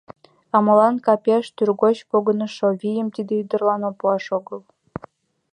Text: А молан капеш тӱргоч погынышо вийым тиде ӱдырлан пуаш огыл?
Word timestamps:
А 0.55 0.57
молан 0.65 0.95
капеш 1.05 1.45
тӱргоч 1.55 1.97
погынышо 2.09 2.67
вийым 2.81 3.07
тиде 3.15 3.33
ӱдырлан 3.41 3.83
пуаш 3.99 4.25
огыл? 4.37 4.59